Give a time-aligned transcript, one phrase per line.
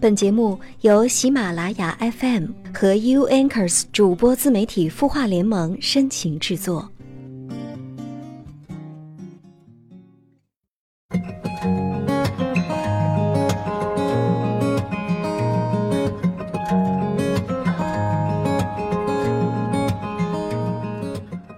[0.00, 6.90] 本节目由喜马拉雅 FM 和 U Anchors 主播自媒体孵化联盟深情制作。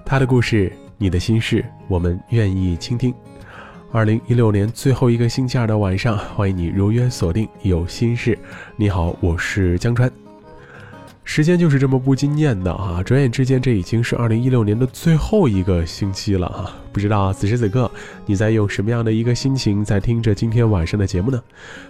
[0.04, 3.14] 他的故事，你的心事，我们愿意倾听。
[3.92, 8.38] 二零一六年最后一个星期二的晚上，欢迎你如约锁定有心事。
[8.74, 10.10] 你好，我是江川。
[11.24, 13.02] 时间就是这么不经念的啊！
[13.02, 16.74] 转眼之间，这已经是二零一六年的最后一个星期了啊！
[16.90, 17.88] 不知道此时此刻
[18.24, 21.40] 你在用什么样的一个心情在听着今天晚上的节目呢？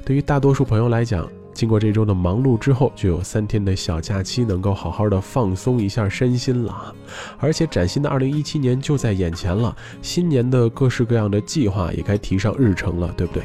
[0.05, 6.95] 对于大多数朋友来讲，经过这周的忙碌之后，就有三天的小假期，能够好好的放松一下身心了。
[7.39, 13.43] 而且崭新的二零一七年就在眼前了，新年的各式各样的计划也该提上日程了，对不对？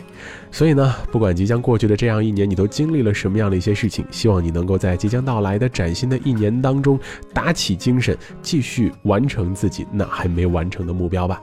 [0.51, 6.99] 所以呢，不管即将过去的这样一年，你都经历了什么样的一些事情，希望你能够在即将到来的崭新的一年当中
[7.33, 11.41] 打起精神，继续完成自己那还没完成的目标吧。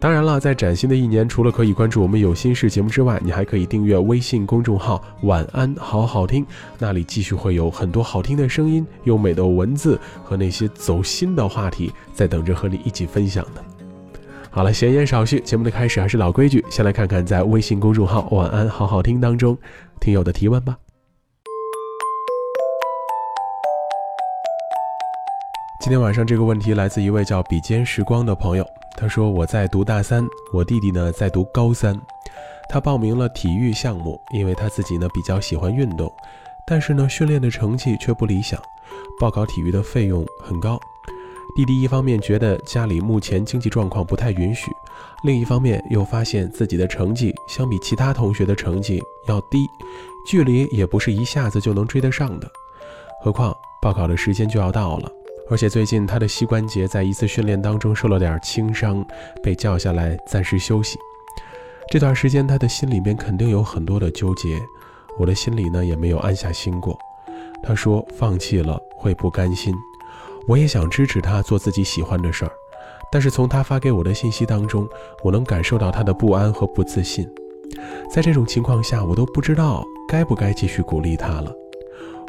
[0.00, 6.46] 当然了，在崭新的一年，除了可以关注我们有心事节目之外，你还可以订阅微信公众号“晚安好好听”，
[6.78, 13.64] 那里继续会有很多好听的声音、优美的文字和那些走心的话题，在等着和你一起分享的。
[14.50, 19.58] 好了，闲言少叙，节目的开始还是老规矩，先来看看在微信公众号“晚安好好听”当中
[20.00, 20.78] 听友的提问吧。
[25.88, 28.66] 今天晚上这个问题来自一位叫比肩时光的朋友。
[28.94, 30.22] 他说：“我在读大三，
[30.52, 31.98] 我弟弟呢在读高三。
[32.68, 36.12] 他报名了体育项目，因为他自己呢比较喜欢运动，
[36.66, 38.60] 但是呢训练的成绩却不理想，
[39.18, 40.78] 报考体育的费用很高。
[41.56, 44.70] 弟弟一方面觉得家里目前经济状况不太允许，
[45.24, 49.66] 另一方面又发现自己的成绩相比其他同学的成绩要低，
[50.28, 52.46] 距离也不是一下子就能追得上的。
[53.24, 55.10] 何况报考的时间就要到了。”
[55.50, 59.04] 而且最近他的膝关节在一次训练当中受了点轻伤，
[59.42, 60.98] 被叫下来暂时休息。
[61.90, 64.60] 这段时间他的心里面肯定有很多的纠结，
[65.18, 66.98] 我的心里呢也没有安下心过。
[67.62, 69.74] 他说放弃了会不甘心，
[70.46, 72.52] 我也想支持他做自己喜欢的事儿，
[73.10, 74.86] 但是从他发给我的信息当中，
[75.24, 77.26] 我能感受到他的不安和不自信。
[78.12, 81.50] 在这种情况下，我都不知道该不该继续鼓励他了，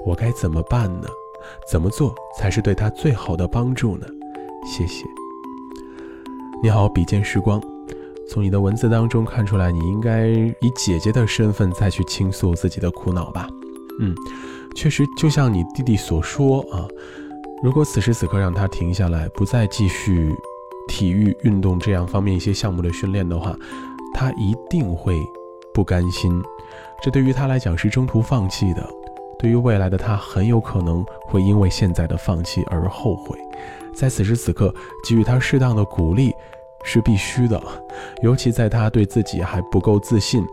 [0.05, 1.07] 我该怎么办呢？
[1.69, 4.05] 怎么做才是对他最好的帮助呢？
[4.65, 5.05] 谢谢。
[6.61, 7.61] 你好，笔尖时光。
[8.29, 13.47] 从你的文字当中看出来，你应该以姐姐的身份再去倾诉自己的苦恼吧？
[13.99, 14.13] 嗯，
[14.75, 16.87] 确实，就像你弟弟所说啊，
[17.63, 20.35] 如果此时此刻让他停下来，不再继续
[20.87, 23.57] 体育运动这样方面一些项目的训练的话，
[24.13, 25.19] 他一定会
[25.73, 26.43] 不甘心。
[27.01, 28.87] 这对于他来讲是中途放弃的。
[29.39, 33.39] 对于未来的他，很有可能会因为现在的放弃而后悔。
[33.95, 34.73] 在此时此刻，
[35.07, 36.33] 给予他适当的鼓励
[36.83, 37.61] 是必须的，
[38.21, 40.45] 尤其在他对自己还不够自信，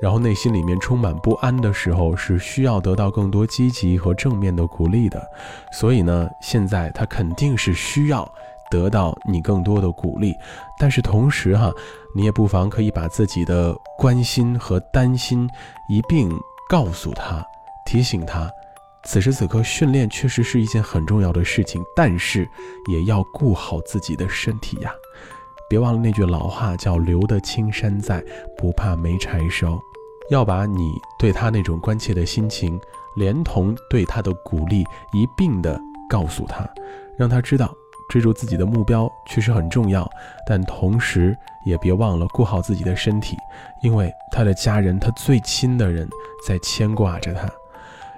[0.00, 5.20] 然后内心里面充满不安的时候，是需要得到更多积极和正面的鼓励的。
[5.72, 8.30] 所以呢，现在他肯定是需要
[8.70, 10.34] 得到你更多的鼓励，
[10.78, 11.72] 但是同时哈，
[12.14, 15.48] 你也不妨可以把自己的关心和担心
[15.88, 16.30] 一并
[16.68, 17.44] 告诉他。
[17.86, 18.50] 提醒他，
[19.04, 22.48] 此时此刻训练确实是一件很重要的事情，但是
[22.90, 24.90] 也要顾好自己的身体呀。
[25.68, 28.22] 别忘了那句老话，叫“留得青山在，
[28.56, 29.78] 不怕没柴烧”。
[30.30, 32.80] 要把你对他那种关切的心情，
[33.16, 35.78] 连同对他的鼓励一并的
[36.08, 36.68] 告诉他，
[37.18, 37.74] 让他知道
[38.08, 40.08] 追逐自己的目标确实很重要，
[40.46, 43.36] 但同时也别忘了顾好自己的身体，
[43.82, 46.08] 因为他的家人，他最亲的人
[46.46, 47.46] 在牵挂着他。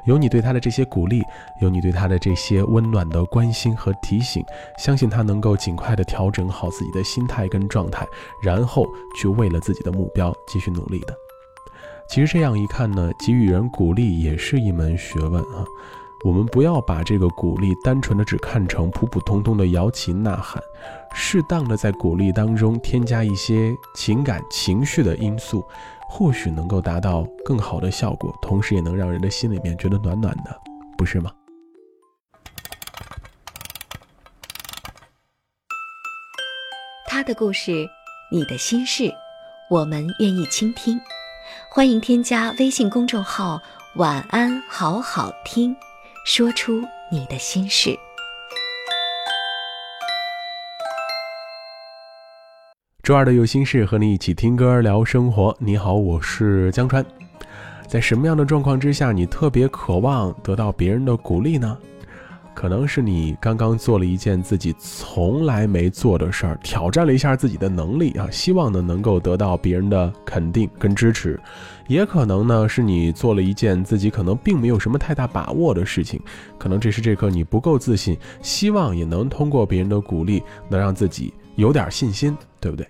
[0.06, 1.22] 有你对他的这些鼓励，
[1.60, 4.44] 有你对他的这些温暖的关心和提醒，
[4.78, 8.06] 相信他能够尽快的调整好自己的心态跟状态，
[8.42, 11.14] 然后去为了自己的目标继续努力的。
[12.08, 15.64] 其实这样一看呢，给予人鼓励也是一门学问啊。
[16.24, 20.60] 我们不要把这个鼓励单纯的只看成普普通通的摇旗呐喊，
[21.14, 25.64] 适当的在鼓励当中添加一些情感情绪的因素。
[26.08, 30.60] 或许能够达到更好的效果，同时也能让人的心里面觉得暖暖的，
[30.96, 31.30] 不是吗？
[37.06, 37.86] 他的故事，
[38.30, 39.12] 你的心事，
[39.70, 41.00] 我们愿意倾听。
[41.70, 43.60] 欢迎添加微信公众号
[43.96, 45.74] “晚安好好听”，
[46.24, 47.98] 说出你的心事。
[53.06, 55.56] 周二的有心事和你一起听歌聊生活。
[55.60, 57.06] 你好，我是江川。
[57.86, 61.78] 在什么样的状况之下，你特别渴望得到别人的鼓励呢？
[62.52, 71.38] 可能是你刚刚做了一件自己从来没做的事儿，挑战了一下自己的能力啊，希望呢能够得到别人的肯定跟支持；
[71.86, 76.20] 也可能呢是你做了一件自己可能并没有什么太大把握的事情，
[76.58, 82.86] 可能这时这刻你不够自信，希望也能通过别人的鼓励，能让自己有点信心，对不对？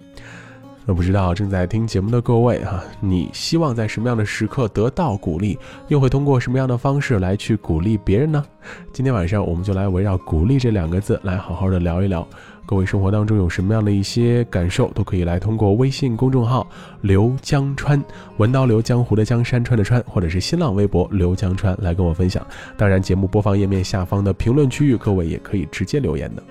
[0.88, 5.58] 那不知道正在听节目的各位哈，你希望在什么样的时刻得到鼓励，
[5.88, 8.44] 又会通过什么样的方式来去鼓励别人呢？
[8.92, 12.24] 今天晚上我们就来围绕“鼓励”这两个字来好好的聊一聊。
[12.64, 16.64] 各位生活当中有什么样的一些感受，都可以来通过微信公众号
[17.02, 18.00] “刘江川”
[18.38, 22.46] 文刀刘江湖的江山川的川，或者是新浪微博“刘江川”来跟我分享。
[22.76, 26.42] 当然，节目播放页面下方的评论区域，各位也可以直接留言的。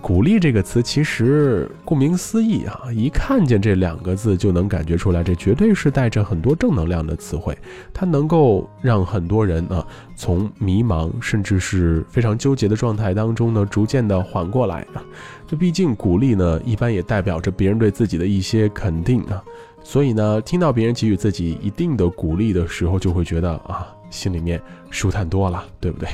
[0.00, 7.56] 鼓励这个词，其实顾名思义啊，一看见这两个字就能感觉出来，这绝对是带着很多正能量的词汇。
[7.92, 9.86] 它能够让很多人啊，
[10.16, 15.04] 从迷茫甚至是非常纠结的状态当中呢，逐渐的缓过来啊。
[15.46, 19.42] 这毕竟鼓励呢，一般也代表着别人对自己的一些肯定啊。
[19.84, 26.08] 所以呢，听到别人给予自己一定的鼓励的时候，就会觉得啊，心里面舒坦多了，对不对？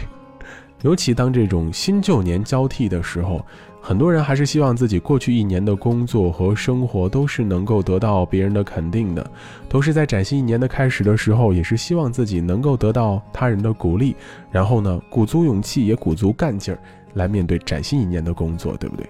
[0.82, 3.44] 尤其当这种新旧年交替的时候。
[3.86, 9.24] 很多人还是希望自己过去一年的工作和生活都是能够得到别人的肯定的，
[9.68, 14.16] 同时在崭新一年的开始的时候，也是希望自己能够得到他人的鼓励，
[14.50, 16.80] 然后呢，鼓足勇气，也鼓足干劲儿，
[17.14, 19.08] 来面对崭新一年的工作，对不对？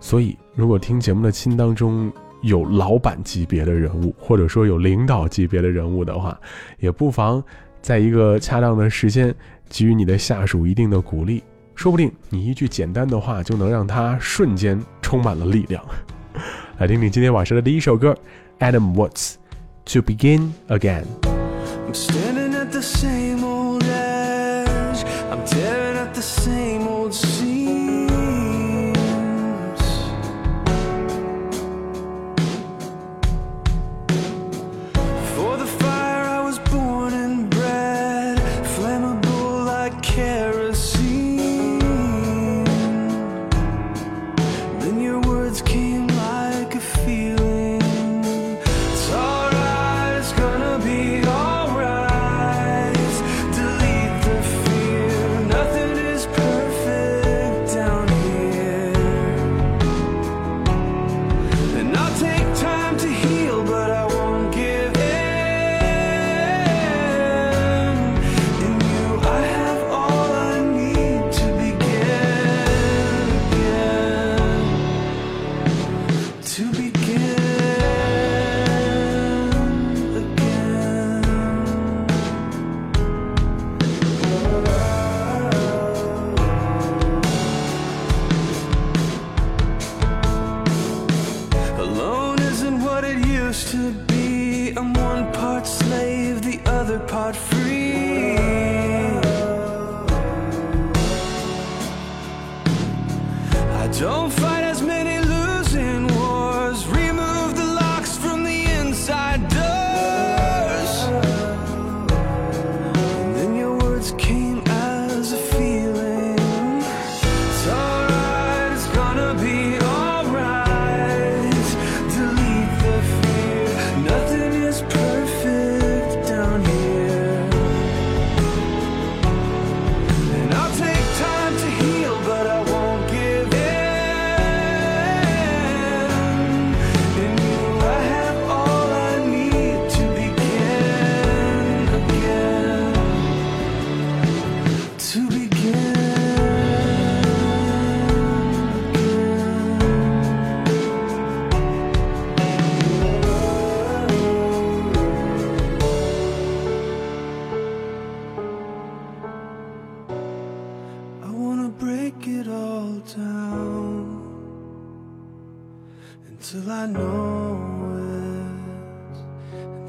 [0.00, 2.12] 所以，如果听节目的亲当中
[2.42, 6.36] 有老板级别的人物，或者说有领导级别的人物的话，
[6.80, 7.40] 也不妨
[7.80, 9.32] 在一个恰当的时间
[9.68, 11.44] 给予你的下属一定的鼓励。
[11.80, 15.82] 说不定你一句简单的话就能让他瞬间充满了力量。
[16.76, 18.14] 来听听今天晚上的第一首歌
[18.58, 19.36] ，Adam Watts，
[19.90, 21.04] 《To Begin Again》。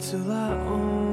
[0.02, 1.11] until I own.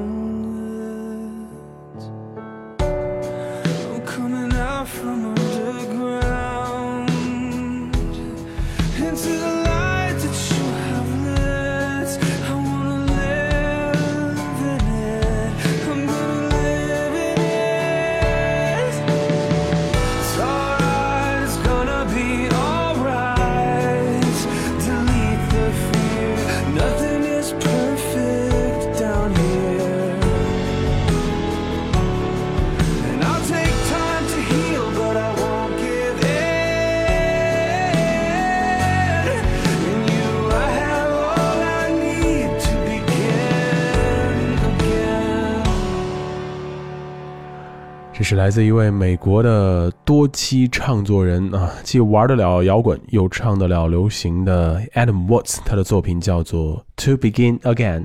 [48.29, 58.01] 是来自一位美国的多期唱作人啊，既玩得了摇滚又唱得了流行的 Adam Watts，他的作品叫做《To Begin Again》，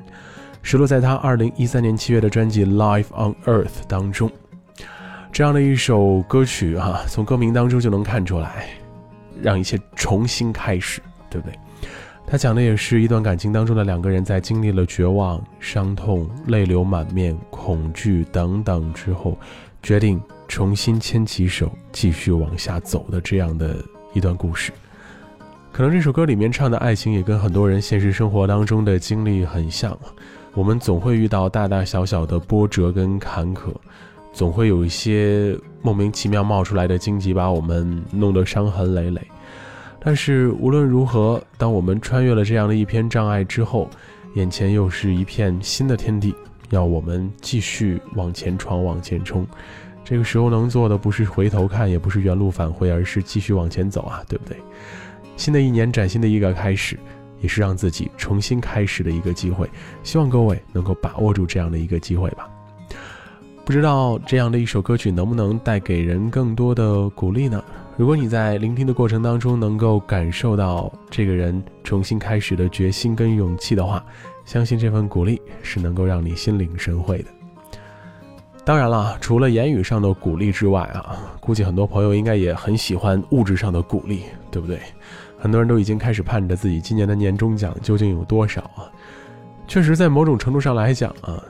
[0.63, 4.31] 收录在他二零一三年七月的专辑《Life on Earth》当中。
[5.31, 8.69] 这样的一首歌曲啊，从歌名当中就能看出来，
[9.43, 11.55] 让一切重新开始，对不对？
[12.27, 19.37] 他讲的也是一段感情当中的两个人在经历了绝望、伤痛、泪流满面、恐惧等等之后。
[19.85, 23.77] 决定重新牵起手，继续往下走的这样的
[24.15, 24.73] 一段故事，
[25.71, 29.97] 可能这首歌里面唱的爱情也跟很多人现实生活当中的经历很像。
[30.55, 33.75] 我们总会遇到大大小小的波折跟坎坷，
[34.33, 39.21] 总会有一些莫名其妙冒出来的荆棘把我们弄得伤痕累累。
[40.01, 43.91] 但是无论如何，当我们穿越了这样的一片障碍之后，
[44.35, 46.35] 眼前又是一片新的天地。
[46.71, 49.47] 要我们继续往前闯，往前冲。
[50.05, 54.57] 这个时候能做的不是回头看，也不是原路返回，而是继续往前走啊，对不对？
[55.37, 56.99] 新的一年，崭新的一个开始，
[57.41, 59.69] 也是让自己重新开始的一个机会。
[60.03, 62.49] 希望各位能够把握住这样的一个机会吧。
[63.65, 67.65] 不知道这样的一首歌曲能不能带给人更多的鼓励呢？
[67.97, 74.05] 如果你在聆听的过程当中能够感受到这个人重新开始的决心跟勇气的话，
[74.45, 77.27] 相信这份鼓励是能够让你心领神会的。
[78.65, 84.81] 当然了，除了言语上的鼓励之外啊，估计很多朋友应该也很喜欢物质上的鼓励，对不对？
[85.39, 88.91] 很多人都已经开始盼着自己今年的年终奖究竟有多少啊。
[89.69, 91.41] 确实，在某种程度上来讲啊。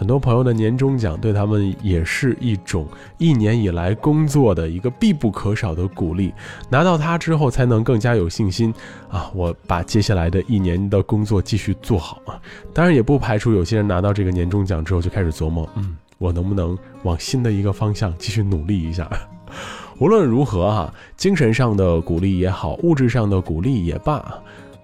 [0.00, 2.88] 很多朋友的年终奖对他们也是一种
[3.18, 6.32] 一年以来工作的一个必不可少的鼓励，
[6.70, 8.72] 拿到它之后才能更加有信心
[9.10, 9.30] 啊！
[9.34, 12.40] 我把接下来的一年的工作继续做好啊！
[12.72, 19.06] 当然也不排除有些人拿到这个年终奖之后就开始琢磨，嗯，我能不能往新的一个方向继续努力一下？
[20.00, 24.24] 无论如何哈，精神上的鼓励也好，物质上的鼓励也罢。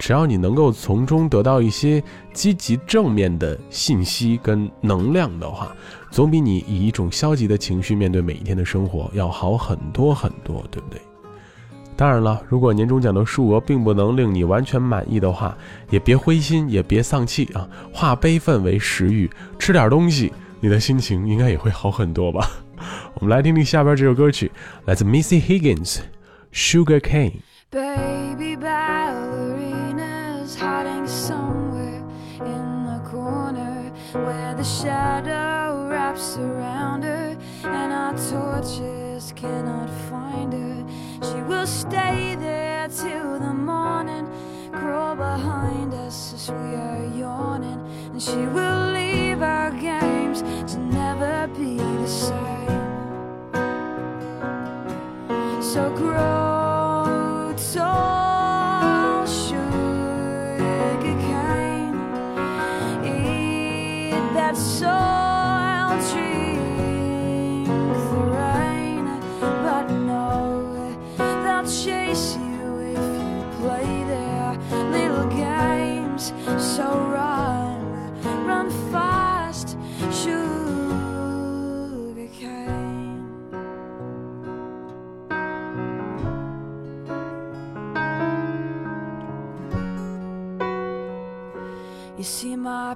[0.06, 2.00] 只要你能够从中得到一些
[2.32, 5.74] 积极正面的信息跟能量的话，
[6.12, 11.00] 总比你以一种消极的情绪面对每一天的生活要好很多很多，对不对？
[11.96, 15.58] 当然了，如果年终奖的数额并不能令你完全满意的话，
[15.90, 17.68] 也别灰心，也别丧气啊！
[17.92, 22.48] 化悲愤为食欲，吃点东西，你的心情应该也会好很多吧。
[23.14, 24.52] 我们来听听下边这首歌曲，
[24.84, 25.96] 来自 Missy Higgins，
[26.54, 28.56] 《Sugar Cane baby》。
[31.06, 32.02] Somewhere
[32.40, 40.84] in the corner where the shadow wraps around her and our torches cannot find her.
[41.22, 44.28] She will stay there till the morning,
[44.72, 47.80] crawl behind us as we are yawning,
[48.12, 52.66] and she will leave our games to never be the same.
[55.62, 56.35] So grow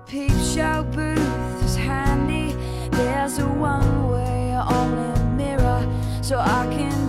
[0.06, 2.52] peep show booth is handy.
[2.90, 5.86] There's a one way only mirror,
[6.22, 6.99] so I can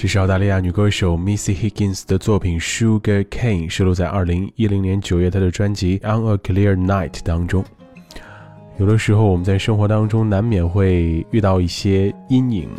[0.00, 7.62] 这是澳大利亚女歌手 Missy Higgins 的作品《Sugar Cane》，收录在2010年9月她的专辑《On a Clear Night》当中。
[8.78, 12.70] 有的时候，我们在生活当中难免会遇到一些阴影，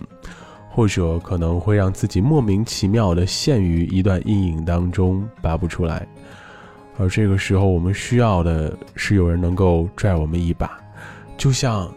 [0.71, 6.07] 或者可能会让自己莫名其妙的陷于一段阴影当中拔不出来。
[6.97, 10.75] 而这个时候，我们需要的是有人能够拽我们一把，
[11.37, 11.87] 就像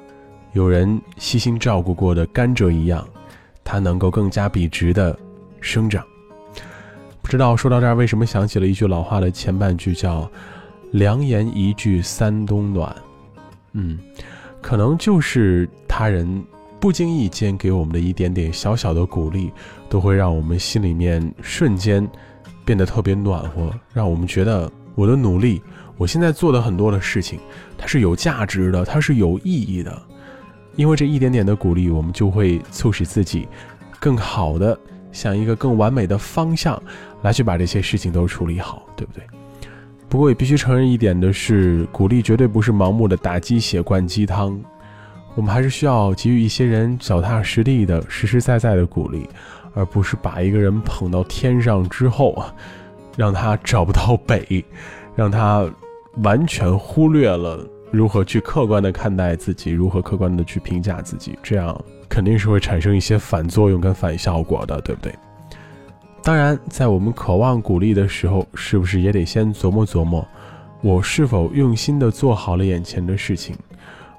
[0.52, 3.02] 有人细心照顾过的甘蔗一样。
[3.64, 5.18] 它能够更加笔直的
[5.60, 6.04] 生长。
[7.22, 10.30] 不知道说到这儿，为什么想起了一句老话的前半句叫
[10.92, 12.94] “良言一句三冬暖”。
[13.72, 13.98] 嗯，
[14.60, 16.44] 可能就是他人
[16.78, 19.50] 不经意间给我们的一点点小小的鼓励，
[19.88, 22.06] 都会让我们心里面瞬间
[22.62, 25.62] 变得特别暖和，让我们觉得我的努力，
[25.96, 27.40] 我现在做的很多的事情，
[27.78, 30.02] 它是有价值的，它是有意义的。
[30.76, 33.46] 因为这一点点的鼓励，我们就会促使自己
[34.00, 34.78] 更好的
[35.12, 36.80] 向一个更完美的方向
[37.22, 39.22] 来去把这些事情都处理好，对不对？
[40.08, 44.60] 不过也必须承认一点的是，鼓励绝对不是盲目的打鸡血、灌鸡汤，
[45.34, 49.28] 我们还是需要给予一些人脚踏实地的、实实在在的鼓励，
[49.74, 52.44] 而不是把一个人捧到天上之后，
[53.16, 54.64] 让他找不到北，
[55.16, 55.64] 让他
[56.22, 57.66] 完全忽略了。
[57.94, 65.14] 如何去客观的看待自己，如何客观的去评价自己，这样肯定是会产生一些反作用跟反效果的，对不对？
[66.20, 70.26] 当然，在我们渴望鼓励的时候，是不是也得先琢磨琢磨，
[70.82, 73.54] 我是否用心的做好了眼前的事情，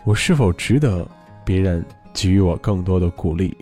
[0.05, 1.05] 我是否值得
[1.43, 1.83] 别人
[2.13, 3.57] 给予我更多的鼓励？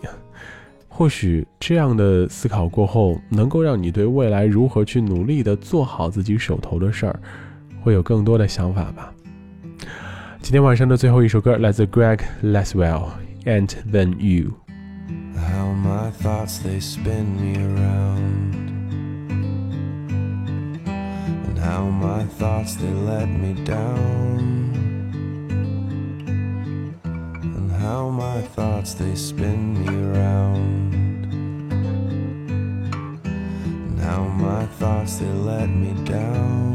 [0.88, 7.18] 或许这样的思考过后，能够让你对未来如何去努力的做好自己手头的事儿，
[7.82, 9.12] 会有更多的想法吧。
[10.43, 13.09] 今天晚上的最后一首歌来自 Greg Leswell
[13.45, 18.55] and Then You。How my thoughts they spin me around
[21.47, 24.71] And how my thoughts they let me down
[27.43, 30.93] And how my thoughts they spin me around
[33.87, 36.72] And how my thoughts they let me down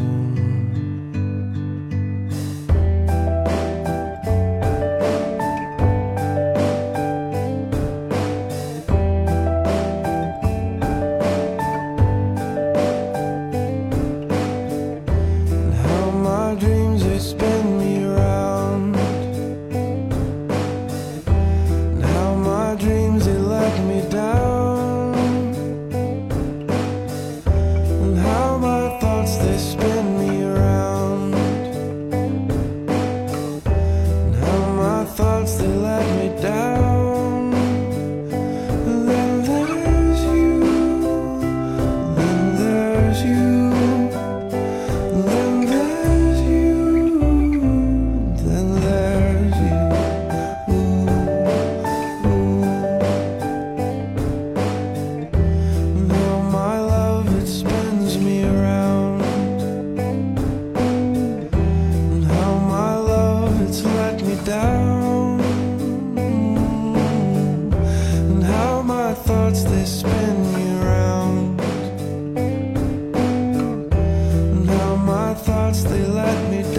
[75.71, 76.78] they let me down.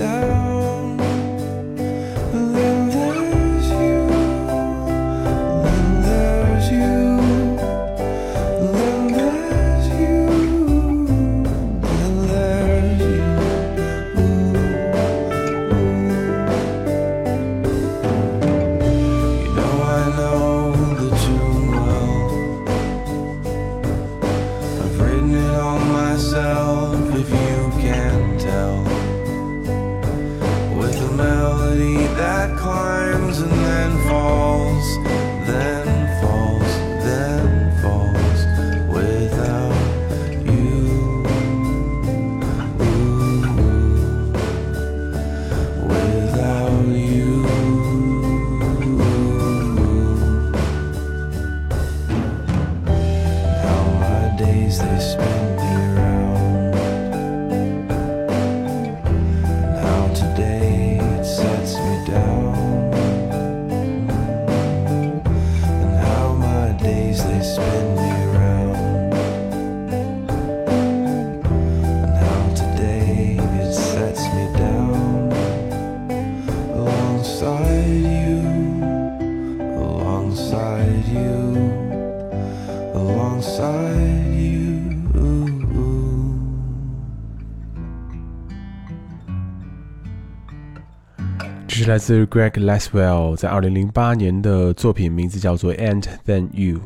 [91.83, 96.79] 是来自 Greg Laswell 在二零零八年的作品，名字叫做《And Then You》。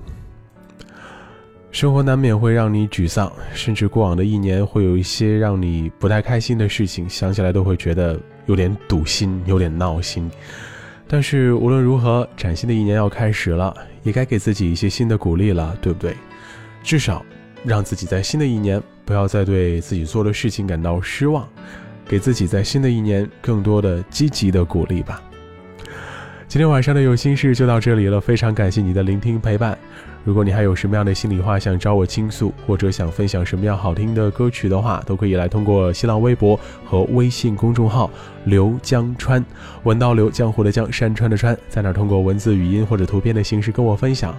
[1.72, 10.30] 生活难免会让你沮丧，甚至过往的一年会有一些让你不太开心的事情，想起来都会觉得有点堵心，有点闹心。
[11.08, 16.14] 但是无论如何，崭新的一年要开始了，也该给自己一些新的鼓励了，对不对？
[16.84, 17.26] 至少
[17.64, 21.48] 让自己在新的一年不要再对自己做的事情感到失望。
[22.08, 25.22] 给自己在新的一年更多的积极的鼓励吧。
[26.46, 29.76] 今天晚上的有心事就到这里了，非常感谢你的聆听陪伴。
[30.22, 38.08] 如果你还有什么样的心里话想找我倾诉，或者想分享什么样好听的歌曲的话，都可以来通过新浪微博和微信公众号
[38.46, 39.44] “刘江川”，
[39.84, 44.34] 文道刘江湖的江山川的川，在那通过文字、语音或者图片的形式跟我分享。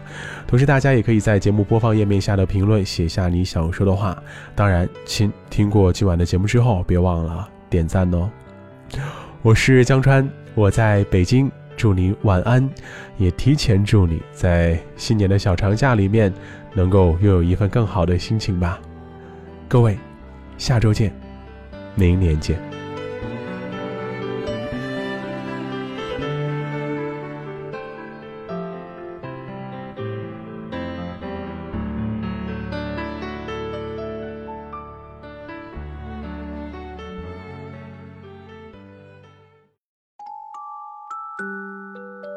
[0.48, 4.18] 同时，大家也可以在节目播放页面下的评论写下你想说的话。
[4.56, 8.30] 当然，亲，听过今晚的节目之后，别忘了点赞哦。
[9.42, 11.52] 我是江川，我在北京。
[11.78, 12.70] 祝你晚安，
[13.18, 16.34] 也提前祝你在新年的小长假里面，
[16.74, 18.80] 能够拥有一份更好的心情吧。
[19.68, 19.98] 各位，
[20.58, 21.14] 下周见，
[21.96, 22.75] 明年见。